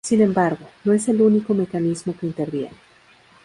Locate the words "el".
1.09-1.21